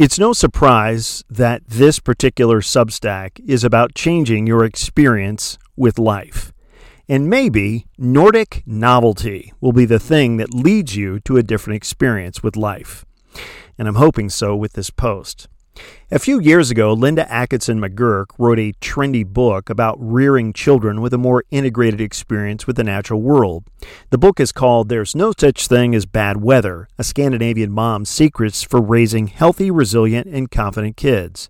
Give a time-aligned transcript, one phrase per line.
[0.00, 6.54] It's no surprise that this particular Substack is about changing your experience with life.
[7.06, 12.42] And maybe Nordic novelty will be the thing that leads you to a different experience
[12.42, 13.04] with life.
[13.76, 15.48] And I'm hoping so with this post.
[16.12, 21.14] A few years ago, Linda Akeson McGurk wrote a trendy book about rearing children with
[21.14, 23.64] a more integrated experience with the natural world.
[24.10, 28.64] The book is called There's No Such Thing as Bad Weather A Scandinavian Mom's Secrets
[28.64, 31.48] for Raising Healthy, Resilient, and Confident Kids.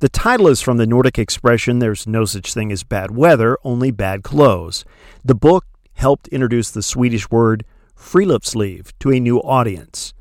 [0.00, 3.90] The title is from the Nordic expression There's no such thing as bad weather, only
[3.90, 4.84] bad clothes.
[5.24, 7.64] The book helped introduce the Swedish word
[7.94, 10.14] friluftsliv to a new audience.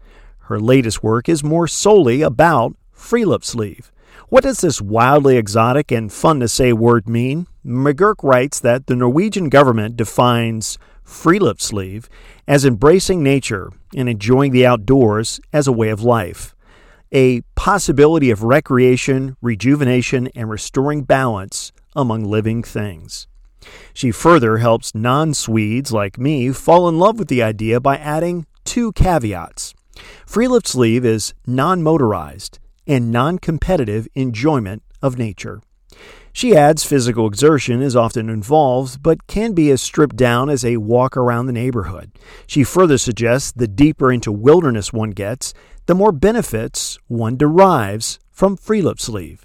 [0.48, 3.92] Her latest work is more solely about friluftsliv.
[4.30, 7.48] What does this wildly exotic and fun to say word mean?
[7.66, 12.08] McGurk writes that the Norwegian government defines friluftsliv
[12.48, 16.56] as embracing nature and enjoying the outdoors as a way of life,
[17.14, 23.28] a possibility of recreation, rejuvenation, and restoring balance among living things.
[23.94, 28.46] She further helps non Swedes like me fall in love with the idea by adding
[28.66, 29.74] two caveats.
[30.26, 35.62] Friluftsliv is non motorized and non competitive enjoyment of nature.
[36.32, 40.78] She adds physical exertion is often involved, but can be as stripped down as a
[40.78, 42.12] walk around the neighborhood.
[42.46, 45.56] She further suggests the deeper into wilderness one gets,
[45.88, 49.40] the more benefits one derives from friluftsliv.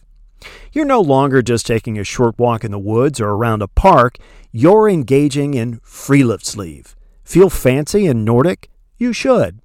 [0.72, 4.18] You're no longer just taking a short walk in the woods or around a park,
[4.50, 6.94] you're engaging in friluftsliv.
[7.24, 8.68] Feel fancy and Nordic?
[8.98, 9.61] You should.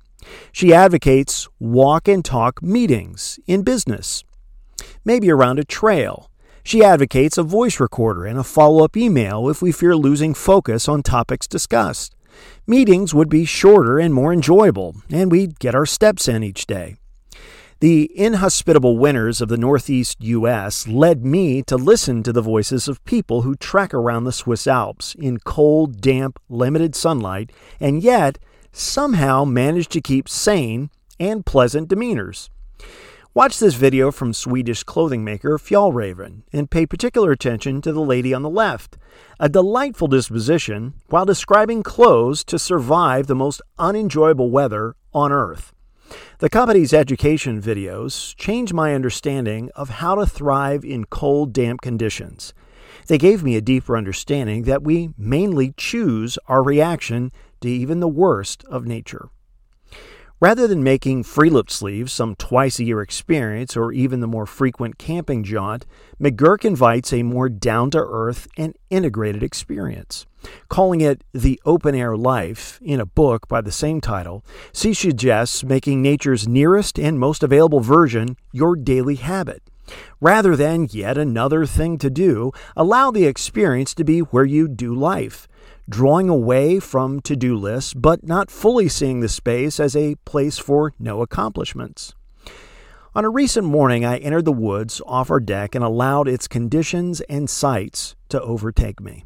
[0.52, 4.24] She advocates walk and talk meetings in business,
[5.06, 6.30] maybe around a trail.
[6.64, 10.90] She advocates a voice recorder and a follow up email if we fear losing focus
[10.90, 12.14] on topics discussed.
[12.66, 16.98] Meetings would be shorter and more enjoyable, and we'd get our steps in each day.
[17.80, 20.88] The inhospitable winters of the Northeast U.S.
[20.88, 25.14] led me to listen to the voices of people who trek around the Swiss Alps
[25.14, 28.40] in cold, damp, limited sunlight, and yet
[28.72, 30.90] somehow manage to keep sane
[31.20, 32.50] and pleasant demeanors.
[33.34, 38.34] Watch this video from Swedish clothing maker Fjallraven and pay particular attention to the lady
[38.34, 38.98] on the left,
[39.40, 45.72] a delightful disposition while describing clothes to survive the most unenjoyable weather on earth.
[46.40, 52.56] The company's education videos changed my understanding of how to thrive in cold, damp conditions.
[53.06, 57.32] They gave me a deeper understanding that we mainly choose our reaction
[57.62, 59.30] to even the worst of nature.
[60.40, 65.44] Rather than making friluftsliv some twice a year experience or even the more frequent camping
[65.44, 65.84] jaunt,
[66.22, 70.28] McGurk invites a more down to earth and integrated experience.
[70.70, 75.64] Calling it the open air life in a book by the same title, she suggests
[75.64, 79.64] making nature's nearest and most available version your daily habit.
[80.22, 84.94] Rather than yet another thing to do, allow the experience to be where you do
[84.94, 85.48] life
[85.90, 90.58] drawing away from to do lists, but not fully seeing the space as a place
[90.58, 92.14] for no accomplishments.
[93.16, 97.22] On a recent morning, I entered the woods off our deck and allowed its conditions
[97.22, 99.26] and sights to overtake me.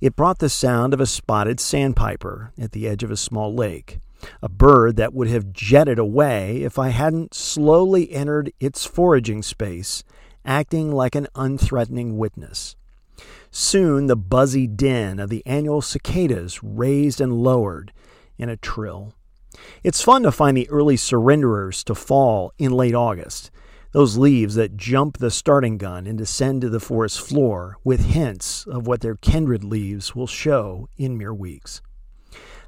[0.00, 4.00] It brought the sound of a spotted sandpiper at the edge of a small lake,
[4.42, 10.02] a bird that would have jetted away if I hadn't slowly entered its foraging space,
[10.44, 12.76] acting like an unthreatening witness.
[13.50, 17.92] Soon the buzzy din of the annual cicadas raised and lowered
[18.38, 19.14] in a trill.
[19.82, 23.50] It's fun to find the early surrenderers to fall in late August,
[23.92, 28.66] those leaves that jump the starting gun and descend to the forest floor with hints
[28.66, 31.82] of what their kindred leaves will show in mere weeks.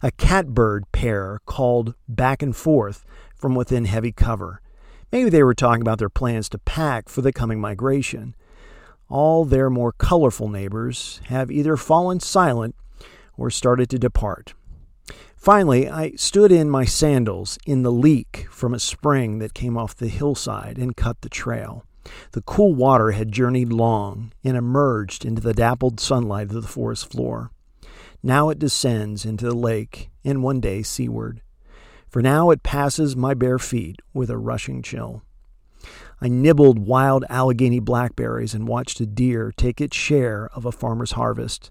[0.02, 3.04] A catbird pair called back and forth
[3.36, 4.60] from within heavy cover.
[5.12, 8.34] Maybe they were talking about their plans to pack for the coming migration
[9.12, 12.74] all their more colorful neighbors have either fallen silent
[13.36, 14.54] or started to depart.
[15.36, 19.94] Finally, I stood in my sandals in the leak from a spring that came off
[19.94, 21.84] the hillside and cut the trail.
[22.32, 27.10] The cool water had journeyed long and emerged into the dappled sunlight of the forest
[27.10, 27.50] floor.
[28.22, 31.42] Now it descends into the lake and one day seaward.
[32.08, 35.22] For now it passes my bare feet with a rushing chill.
[36.20, 41.12] I nibbled wild Allegheny blackberries and watched a deer take its share of a farmer's
[41.12, 41.70] harvest.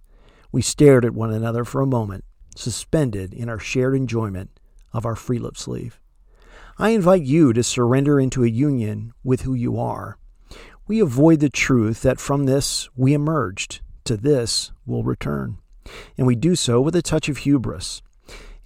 [0.51, 2.25] We stared at one another for a moment,
[2.55, 4.59] suspended in our shared enjoyment
[4.91, 5.93] of our friluftsliv.
[6.77, 10.17] I invite you to surrender into a union with who you are.
[10.87, 15.59] We avoid the truth that from this we emerged, to this we'll return.
[16.17, 18.01] And we do so with a touch of hubris.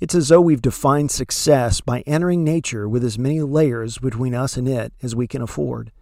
[0.01, 4.57] It's as though we've defined success by entering nature with as many layers between us
[4.57, 5.94] and it as we can afford.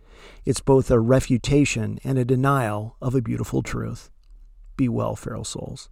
[0.45, 4.09] It's both a refutation and a denial of a beautiful truth.
[4.77, 5.89] Be well, feral souls.